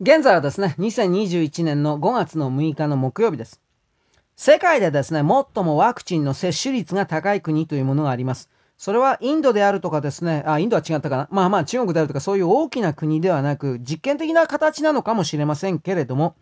[0.00, 3.60] 現在はですね、2021年の5月の6日の木曜日です。
[4.36, 8.48] 世界でですね、最もワクチンの接種率が高い国というものがあります。
[8.76, 11.28] それはインドであるとかですね、あ、インドは違ったかな。
[11.32, 16.36] まあまあ中国であるとかそういう大きな国ではなく、実験的な形なのかもしれませんけれども、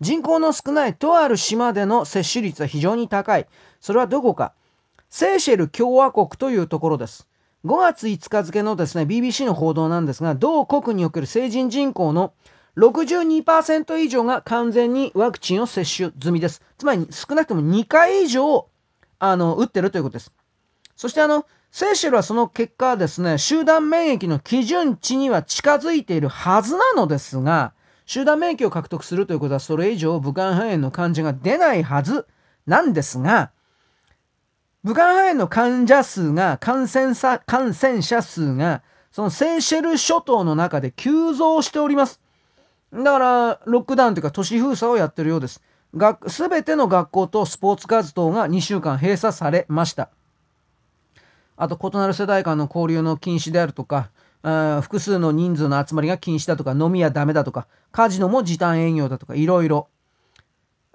[0.00, 3.46] 人口の少ないとある島での接種率は非常に高い。
[3.82, 4.54] それはどこか。
[5.10, 7.28] セーシェル共和国というところです。
[7.66, 12.32] 5月5日付のですね、BBC の報道なんですが、同国における成人人口の
[12.76, 16.62] 62%以上が完全にワクチンを接種済みです。
[16.78, 18.68] つまり少なくとも2回以上、
[19.18, 20.32] あの、打ってるということです。
[20.96, 27.72] そしてあの、セーシェルはその結果ですね、集団免疫の基準値には近づいているはずなのですが、
[28.04, 32.26] 集団免疫を獲得するということはそれ以上武漢肺炎の患者が出ないはず
[32.66, 33.52] なんですが、
[34.84, 42.20] 武漢肺炎の患者数が、感染者、感染者数が、そのセーシェル諸島の中で急増しております。
[42.92, 45.62] だから、ロックダウンというか都市封鎖をやってるようです。
[46.28, 50.10] すべての学校とスポーツ活動が2週間閉鎖されました。
[51.56, 54.10] あと、異なる世代間の交流の禁止であるとか、
[54.82, 59.88] 複数の人数の集まりが禁止だとか、飲み屋ダメだとか、カジノも時短営業だとか、いろいろ。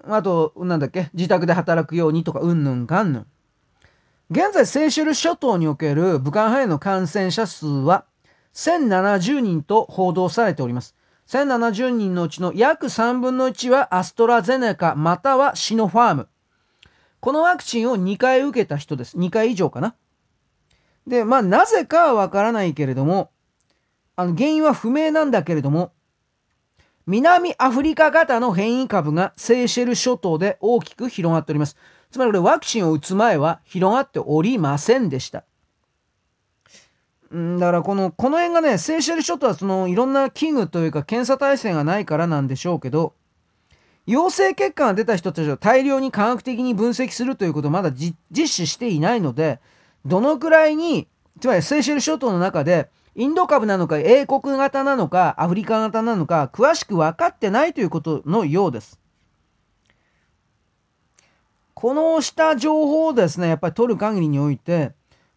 [0.04, 3.26] あと、なんだっけ、自宅で働くようにとか、うんぬんかんぬん。
[4.30, 8.04] 現在、セーシェル諸島における武漢肺炎の感染者数は
[8.52, 10.94] 1070人と報道されております。
[11.28, 16.28] 1070人のうちの約3分の1はアストラゼネカまたはシノファーム。
[17.20, 19.18] このワクチンを2回受けた人です。
[19.18, 19.94] 2回以上かな。
[21.06, 23.30] で、まあ、なぜかはわからないけれども、
[24.16, 25.92] あの、原因は不明なんだけれども、
[27.06, 31.76] 南アフリカ型の変異株がセーシェル諸島で大きく広がっております。
[32.10, 35.44] つまりこれワクチンを打つ前は広がっておりませんでした。
[37.30, 43.14] うんだからこの、この辺がね、セーシェル諸島はそのいろんな器具というか検査体制がないからなんでしょうけど、
[44.06, 49.60] 陽性結果が出た人たちを大量に科学的に分析するということをまだ実施していないので、
[50.06, 51.06] どのくらいに、
[51.40, 58.98] つまりセーシェル諸島の中で、インド株なのか英国型なのかアフリカ型なのか詳しく分かってないということのようです。
[61.74, 64.92] このした情報をですね、やっぱり取る限りにおいて、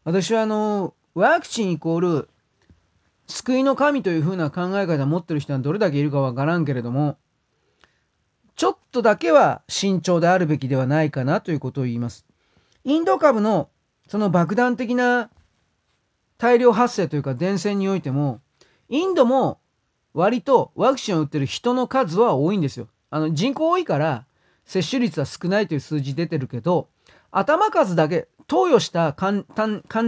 [0.05, 2.29] 私はあの、ワクチンイコール
[3.27, 7.17] 救いの神というふうな考え方を持ってる人はどれだけいるかわからんけれども、
[8.55, 12.25] ちょっとだけは慎重であるべきではないかなということを言います。
[12.83, 13.69] インド株の
[14.07, 15.29] その爆弾的な
[16.37, 18.41] 大量発生というか伝染においても、
[18.89, 19.59] インドも
[20.13, 22.87] 割とワクチンを打ってる人の数は多いんですよ。
[23.09, 24.25] あの人口多いから
[24.65, 26.89] 接種率は少ないという数字出てるけど、
[27.31, 29.45] 頭数だけ、投与した肝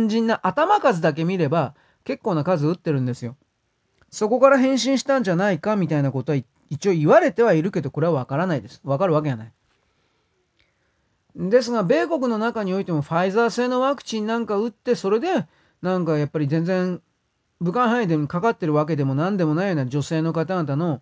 [0.09, 3.37] 心な頭数だけ見れば結構な数打ってるんですよ。
[4.09, 6.39] そこから返信したんじゃないかみたいなことは
[6.69, 8.81] 一応言われてはいるけどこれはわからないです。
[8.83, 9.53] わかるわけがない。
[11.37, 15.47] ですが、米国の中においてもファイザー製のワクチンなんか打ってそれで
[15.81, 17.01] なんかやっぱり全然
[17.61, 21.01] 武漢肺炎でかかってるわけでも何でもないような女性の方々の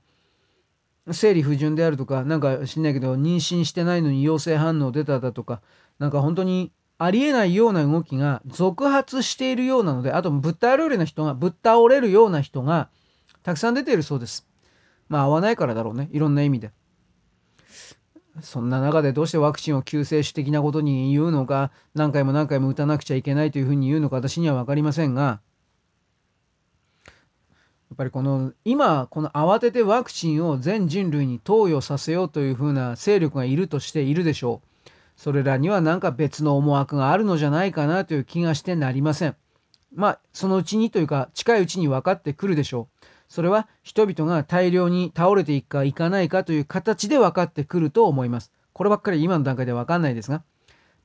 [1.12, 5.64] 生理不順であるとか、なんか知んないけど、妊娠してないのに陽性反応出ただとか、
[5.98, 6.72] なんか本当に
[7.04, 12.90] ありえないような動きが続発しているようなので、あとぶっ倒れるような人が、ぶっ倒れるような人が
[13.42, 14.48] たくさん出ているそうです。
[15.10, 16.10] まあ合わないからだろうね。
[16.12, 16.72] いろんな意味で。
[18.42, 25.42] そんな中でどうしてワクチンを救世主的なことに言うのか、何回も何回も打たなくちゃいけないというふうに言うのか私には分かりませんが、や
[27.96, 34.71] っぱりこの今この慌ててワクチンを全人類に投与させようというふうな勢力がいるとしているでしょう。
[35.22, 39.36] それらには何か別の思惑があるのじゃないかなという気がしてなりません。
[39.94, 43.06] まあそのうちにというか近いうちに分かってくるでしょう。
[43.30, 48.52] それは人々が大量に倒れていくかいかないかという形で分かってくると思います。
[48.74, 50.42] こればっかり今の段階で分かんないですが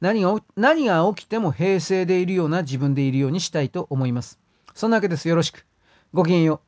[0.00, 4.38] 何が何が起きても平静でいるような自分でいるようにしたいと思います。
[4.74, 5.28] そんなわけです。
[5.28, 5.66] よろしく。
[6.14, 6.65] ごきげんよう。